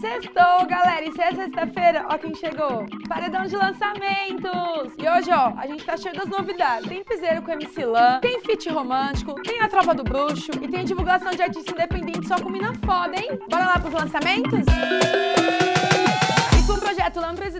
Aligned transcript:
Sextou, 0.00 0.66
galera! 0.66 1.04
E 1.04 1.12
se 1.12 1.20
é 1.20 1.30
sexta-feira, 1.30 2.06
ó 2.10 2.16
quem 2.16 2.34
chegou. 2.34 2.86
Paredão 3.06 3.44
de 3.44 3.54
lançamentos! 3.54 4.94
E 4.96 5.06
hoje, 5.06 5.30
ó, 5.30 5.52
a 5.58 5.66
gente 5.66 5.84
tá 5.84 5.94
cheio 5.94 6.14
das 6.14 6.26
novidades. 6.26 6.88
Tem 6.88 7.04
piseiro 7.04 7.42
com 7.42 7.50
MC 7.50 7.84
Lan, 7.84 8.18
tem 8.20 8.40
feat 8.40 8.70
romântico, 8.70 9.34
tem 9.42 9.60
a 9.60 9.68
tropa 9.68 9.94
do 9.94 10.02
bruxo 10.02 10.52
e 10.62 10.68
tem 10.68 10.86
divulgação 10.86 11.32
de 11.32 11.42
artista 11.42 11.72
independente 11.72 12.26
só 12.26 12.36
com 12.40 12.48
mina 12.48 12.72
foda, 12.82 13.14
hein? 13.14 13.38
Bora 13.50 13.66
lá 13.66 13.78
pros 13.78 13.92
lançamentos? 13.92 14.64
O 15.86 15.89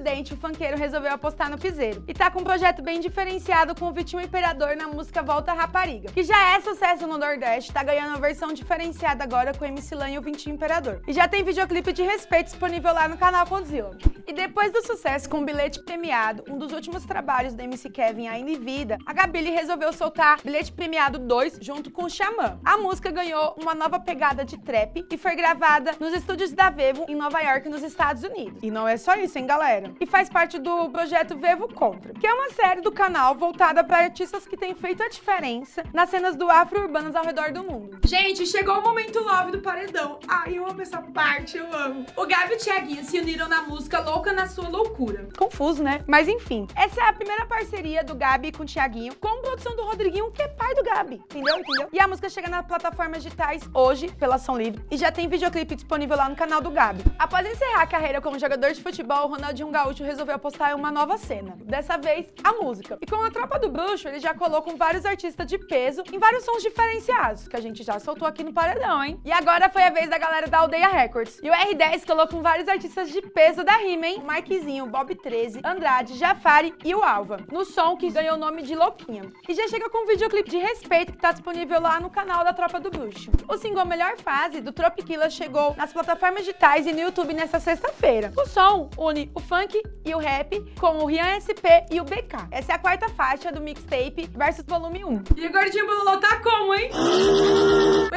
Presidente, 0.00 0.32
o 0.32 0.36
funkeiro 0.38 0.78
resolveu 0.78 1.12
apostar 1.12 1.50
no 1.50 1.58
piseiro. 1.58 2.02
E 2.08 2.14
tá 2.14 2.30
com 2.30 2.40
um 2.40 2.44
projeto 2.44 2.80
bem 2.80 3.00
diferenciado 3.00 3.74
com 3.74 3.84
o 3.84 3.92
Vitinho 3.92 4.22
Imperador 4.22 4.74
na 4.74 4.88
música 4.88 5.22
Volta 5.22 5.52
Rapariga, 5.52 6.10
que 6.10 6.22
já 6.22 6.56
é 6.56 6.60
sucesso 6.60 7.06
no 7.06 7.18
Nordeste, 7.18 7.70
tá 7.70 7.82
ganhando 7.82 8.08
uma 8.08 8.18
versão 8.18 8.50
diferenciada 8.54 9.22
agora 9.22 9.52
com 9.52 9.62
o 9.62 9.68
MC 9.68 9.94
Lan 9.94 10.08
e 10.08 10.18
o 10.18 10.22
Vitinho 10.22 10.54
Imperador. 10.54 11.02
E 11.06 11.12
já 11.12 11.28
tem 11.28 11.44
videoclipe 11.44 11.92
de 11.92 12.02
respeito 12.02 12.46
disponível 12.46 12.94
lá 12.94 13.08
no 13.08 13.18
canal 13.18 13.46
Condzilla. 13.46 13.90
E 14.26 14.32
depois 14.32 14.72
do 14.72 14.80
sucesso 14.86 15.28
com 15.28 15.40
o 15.40 15.44
Bilhete 15.44 15.82
Premiado, 15.82 16.44
um 16.48 16.56
dos 16.56 16.72
últimos 16.72 17.04
trabalhos 17.04 17.52
do 17.52 17.60
MC 17.60 17.90
Kevin 17.90 18.28
ainda 18.28 18.50
em 18.50 18.58
vida, 18.58 18.96
a 19.04 19.12
Gabile 19.12 19.50
resolveu 19.50 19.92
soltar 19.92 20.40
Bilhete 20.42 20.72
Premiado 20.72 21.18
2 21.18 21.58
junto 21.60 21.90
com 21.90 22.04
o 22.04 22.08
Xamã. 22.08 22.58
A 22.64 22.78
música 22.78 23.10
ganhou 23.10 23.54
uma 23.60 23.74
nova 23.74 24.00
pegada 24.00 24.46
de 24.46 24.56
trap 24.56 25.04
e 25.10 25.18
foi 25.18 25.34
gravada 25.34 25.92
nos 26.00 26.14
estúdios 26.14 26.52
da 26.52 26.70
Vevo 26.70 27.04
em 27.06 27.14
Nova 27.14 27.40
York, 27.40 27.68
nos 27.68 27.82
Estados 27.82 28.22
Unidos. 28.22 28.62
E 28.62 28.70
não 28.70 28.88
é 28.88 28.96
só 28.96 29.14
isso, 29.16 29.36
hein, 29.36 29.46
galera? 29.46 29.89
E 29.98 30.06
faz 30.06 30.28
parte 30.28 30.58
do 30.58 30.90
projeto 30.90 31.36
Vevo 31.36 31.68
Contra, 31.72 32.12
que 32.14 32.26
é 32.26 32.32
uma 32.32 32.50
série 32.50 32.80
do 32.80 32.92
canal 32.92 33.34
voltada 33.34 33.82
para 33.82 34.04
artistas 34.04 34.46
que 34.46 34.56
têm 34.56 34.74
feito 34.74 35.02
a 35.02 35.08
diferença 35.08 35.82
nas 35.92 36.10
cenas 36.10 36.36
do 36.36 36.50
afro-urbanas 36.50 37.16
ao 37.16 37.24
redor 37.24 37.52
do 37.52 37.64
mundo. 37.64 37.98
Gente, 38.04 38.46
chegou 38.46 38.78
o 38.78 38.82
momento 38.82 39.20
love 39.20 39.52
do 39.52 39.60
paredão. 39.60 40.18
Ai, 40.28 40.58
eu 40.58 40.66
amo 40.66 40.80
essa 40.80 41.00
parte, 41.00 41.56
eu 41.56 41.72
amo. 41.72 42.06
O 42.16 42.26
Gabi 42.26 42.52
e 42.52 42.56
o 42.56 42.58
Thiaguinho 42.58 43.04
se 43.04 43.18
uniram 43.18 43.48
na 43.48 43.62
música 43.62 44.00
Louca 44.00 44.32
na 44.32 44.46
Sua 44.46 44.68
Loucura. 44.68 45.28
Confuso, 45.36 45.82
né? 45.82 46.02
Mas 46.06 46.28
enfim, 46.28 46.66
essa 46.74 47.00
é 47.00 47.08
a 47.08 47.12
primeira 47.12 47.46
parceria 47.46 48.04
do 48.04 48.14
Gabi 48.14 48.52
com 48.52 48.62
o 48.62 48.66
Thiaguinho, 48.66 49.14
com 49.16 49.40
produção 49.40 49.74
do 49.76 49.82
Rodriguinho, 49.82 50.30
que 50.30 50.42
é 50.42 50.48
pai 50.48 50.74
do 50.74 50.82
Gabi. 50.82 51.16
Entendeu? 51.16 51.58
Entendeu? 51.58 51.88
E 51.92 51.98
a 51.98 52.08
música 52.08 52.28
chega 52.28 52.48
nas 52.48 52.66
plataformas 52.66 53.22
digitais 53.22 53.62
hoje, 53.72 54.08
pela 54.12 54.36
Ação 54.36 54.56
Livre, 54.56 54.82
e 54.90 54.96
já 54.96 55.10
tem 55.10 55.28
videoclipe 55.28 55.74
disponível 55.74 56.16
lá 56.16 56.28
no 56.28 56.36
canal 56.36 56.60
do 56.60 56.70
Gabi. 56.70 57.02
Após 57.18 57.46
encerrar 57.46 57.82
a 57.82 57.86
carreira 57.86 58.20
como 58.20 58.38
jogador 58.38 58.72
de 58.72 58.82
futebol, 58.82 59.26
o 59.26 59.30
Ronaldinho 59.30 59.70
Gaúcho 59.80 60.04
resolveu 60.04 60.34
apostar 60.34 60.72
em 60.72 60.74
uma 60.74 60.92
nova 60.92 61.16
cena. 61.16 61.56
Dessa 61.64 61.96
vez, 61.96 62.30
a 62.44 62.52
música. 62.52 62.98
E 63.00 63.06
com 63.06 63.16
a 63.16 63.30
tropa 63.30 63.58
do 63.58 63.70
bruxo, 63.70 64.08
ele 64.08 64.20
já 64.20 64.34
colou 64.34 64.60
com 64.60 64.76
vários 64.76 65.06
artistas 65.06 65.46
de 65.46 65.56
peso 65.56 66.04
em 66.12 66.18
vários 66.18 66.44
sons 66.44 66.62
diferenciados, 66.62 67.48
que 67.48 67.56
a 67.56 67.60
gente 67.62 67.82
já 67.82 67.98
soltou 67.98 68.28
aqui 68.28 68.44
no 68.44 68.52
Paredão, 68.52 69.02
hein? 69.02 69.18
E 69.24 69.32
agora 69.32 69.70
foi 69.70 69.82
a 69.82 69.90
vez 69.90 70.10
da 70.10 70.18
galera 70.18 70.48
da 70.48 70.58
Aldeia 70.58 70.88
Records. 70.88 71.40
E 71.42 71.48
o 71.48 71.52
R10 71.52 72.04
colou 72.06 72.28
com 72.28 72.42
vários 72.42 72.68
artistas 72.68 73.08
de 73.08 73.22
peso 73.22 73.64
da 73.64 73.78
rima, 73.78 74.06
hein? 74.06 74.22
Marquezinho, 74.22 74.84
Bob 74.84 75.14
13, 75.14 75.62
Andrade, 75.64 76.18
Jafari 76.18 76.74
e 76.84 76.94
o 76.94 77.02
Alva. 77.02 77.38
No 77.50 77.64
som 77.64 77.96
que 77.96 78.10
ganhou 78.10 78.36
o 78.36 78.38
nome 78.38 78.60
de 78.60 78.74
Louquinha. 78.74 79.32
E 79.48 79.54
já 79.54 79.66
chega 79.68 79.88
com 79.88 80.04
um 80.04 80.06
videoclipe 80.06 80.50
de 80.50 80.58
respeito 80.58 81.12
que 81.12 81.18
tá 81.18 81.32
disponível 81.32 81.80
lá 81.80 81.98
no 81.98 82.10
canal 82.10 82.44
da 82.44 82.52
Tropa 82.52 82.78
do 82.78 82.90
Bruxo. 82.90 83.30
O 83.48 83.56
single 83.56 83.86
Melhor 83.86 84.18
Fase 84.18 84.60
do 84.60 84.72
Tropiquila 84.72 85.30
chegou 85.30 85.74
nas 85.74 85.90
plataformas 85.90 86.40
digitais 86.40 86.86
e 86.86 86.92
no 86.92 87.00
YouTube 87.00 87.32
nessa 87.32 87.58
sexta-feira. 87.58 88.30
O 88.36 88.46
som 88.46 88.90
une 88.98 89.30
o 89.34 89.40
funk 89.60 89.82
e 90.04 90.14
o 90.14 90.18
rap 90.18 90.58
com 90.78 90.98
o 90.98 91.06
Rian 91.06 91.38
SP 91.40 91.66
e 91.90 92.00
o 92.00 92.04
BK. 92.04 92.48
Essa 92.50 92.72
é 92.72 92.74
a 92.76 92.78
quarta 92.78 93.08
faixa 93.10 93.52
do 93.52 93.60
mixtape 93.60 94.28
versus 94.34 94.64
volume 94.66 95.04
1. 95.04 95.24
E 95.36 95.46
o 95.46 95.52
Gordinho 95.52 95.86
Bololô 95.86 96.16
tá 96.18 96.40
como, 96.40 96.74
hein? 96.74 96.90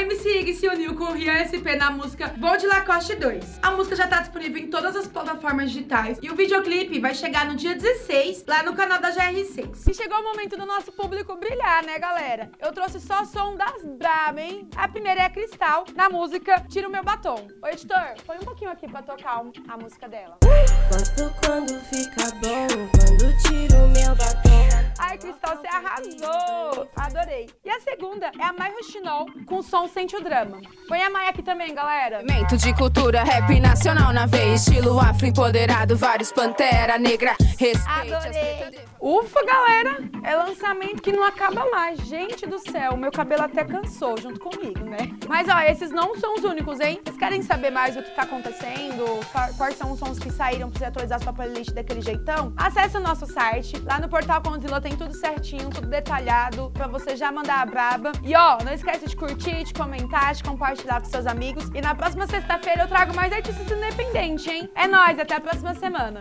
MC 0.00 0.38
Ig 0.38 0.54
se 0.54 0.66
uniu 0.66 0.94
com 0.94 1.04
o 1.04 1.12
Rian 1.12 1.44
SP 1.44 1.76
na 1.76 1.90
música 1.90 2.32
Vou 2.38 2.56
de 2.56 2.66
Lacoste 2.66 3.14
2. 3.14 3.58
A 3.62 3.70
música 3.72 3.94
já 3.94 4.06
tá 4.06 4.20
disponível 4.20 4.62
em 4.62 4.68
todas 4.68 4.96
as 4.96 5.06
plataformas 5.06 5.70
digitais 5.70 6.18
e 6.22 6.30
o 6.30 6.34
videoclipe 6.34 6.98
vai 6.98 7.14
chegar 7.14 7.44
no 7.44 7.54
dia 7.54 7.74
16 7.74 8.44
lá 8.48 8.62
no 8.62 8.74
canal 8.74 8.98
da 8.98 9.12
GR6. 9.12 9.90
E 9.90 9.94
chegou 9.94 10.18
o 10.18 10.22
momento 10.24 10.56
do 10.56 10.64
nosso 10.64 10.90
público 10.90 11.36
brilhar, 11.36 11.84
né, 11.84 11.98
galera? 11.98 12.50
Eu 12.58 12.72
trouxe 12.72 12.98
só 12.98 13.26
som 13.26 13.56
das 13.56 13.84
braba, 13.84 14.40
hein? 14.40 14.66
A 14.74 14.88
primeira 14.88 15.20
é 15.20 15.24
a 15.26 15.30
Cristal, 15.30 15.84
na 15.94 16.08
música 16.08 16.64
Tira 16.66 16.88
o 16.88 16.90
Meu 16.90 17.04
Batom. 17.04 17.46
Ô, 17.62 17.66
editor, 17.66 18.14
põe 18.26 18.38
um 18.38 18.44
pouquinho 18.44 18.70
aqui 18.70 18.88
pra 18.88 19.02
tocar 19.02 19.42
a 19.68 19.76
música 19.76 20.08
dela. 20.08 20.38
Gosto 20.90 21.30
quando 21.44 21.78
fica 21.90 22.24
bom, 22.40 22.66
quando 22.96 23.36
tiro 23.42 23.86
meu 23.88 24.14
batom. 24.16 24.50
Ai, 24.98 25.18
Cristal, 25.18 25.56
você 25.56 25.68
arrasou! 25.68 26.59
Adorei. 26.96 27.48
E 27.64 27.70
a 27.70 27.80
segunda 27.80 28.30
é 28.38 28.44
a 28.44 28.52
Mai 28.52 28.70
Rustinol, 28.72 29.26
com 29.46 29.56
o 29.58 29.62
som 29.62 29.88
Sente 29.88 30.16
o 30.16 30.22
Drama. 30.22 30.60
Põe 30.88 31.02
a 31.02 31.10
Mai 31.10 31.28
aqui 31.28 31.42
também, 31.42 31.74
galera. 31.74 32.18
Movimento 32.22 32.56
de 32.58 32.74
cultura, 32.74 33.22
rap 33.22 33.58
nacional 33.60 34.12
na 34.12 34.26
veia, 34.26 34.54
estilo 34.54 34.98
afro 35.00 35.26
empoderado, 35.26 35.96
vários 35.96 36.30
pantera 36.32 36.98
negra, 36.98 37.34
respeite 37.58 38.12
as 38.14 38.26
Adorei. 38.26 38.80
Ufa, 39.00 39.42
galera! 39.46 39.98
É 40.22 40.36
lançamento 40.36 41.00
que 41.00 41.10
não 41.10 41.24
acaba 41.24 41.64
mais. 41.70 41.98
Gente 42.00 42.46
do 42.46 42.58
céu, 42.58 42.96
meu 42.98 43.10
cabelo 43.10 43.42
até 43.44 43.64
cansou 43.64 44.20
junto 44.20 44.38
comigo, 44.38 44.84
né? 44.84 45.10
Mas 45.26 45.48
ó, 45.48 45.58
esses 45.60 45.90
não 45.90 46.14
são 46.16 46.34
os 46.34 46.44
únicos, 46.44 46.78
hein? 46.80 47.00
Vocês 47.02 47.16
querem 47.16 47.40
saber 47.40 47.70
mais 47.70 47.94
do 47.96 48.02
que 48.02 48.10
tá 48.10 48.22
acontecendo? 48.22 49.04
Qua- 49.32 49.50
Quais 49.56 49.76
são 49.76 49.92
os 49.92 49.98
sons 49.98 50.18
que 50.18 50.30
saíram 50.30 50.68
pra 50.68 50.78
você 50.78 50.84
atualizar 50.84 51.22
sua 51.22 51.32
playlist 51.32 51.70
daquele 51.70 52.02
jeitão? 52.02 52.52
Acesse 52.58 52.98
o 52.98 53.00
nosso 53.00 53.26
site. 53.26 53.78
Lá 53.86 53.98
no 53.98 54.08
portal 54.08 54.42
Condzilla 54.42 54.80
tem 54.82 54.94
tudo 54.94 55.14
certinho, 55.14 55.70
tudo 55.70 55.86
detalhado, 55.88 56.70
pra 56.80 56.88
você 56.88 57.14
já 57.14 57.30
mandar 57.30 57.60
a 57.60 57.66
braba. 57.66 58.12
E 58.24 58.34
ó, 58.34 58.56
não 58.64 58.72
esquece 58.72 59.06
de 59.06 59.14
curtir, 59.14 59.64
de 59.64 59.74
comentar, 59.74 60.34
de 60.34 60.42
compartilhar 60.42 60.98
com 60.98 61.06
seus 61.06 61.26
amigos. 61.26 61.68
E 61.74 61.80
na 61.82 61.94
próxima 61.94 62.26
sexta-feira 62.26 62.84
eu 62.84 62.88
trago 62.88 63.14
mais 63.14 63.30
artistas 63.30 63.70
independentes, 63.70 64.46
hein? 64.46 64.70
É 64.74 64.86
nóis, 64.86 65.18
até 65.18 65.34
a 65.34 65.40
próxima 65.40 65.74
semana. 65.74 66.18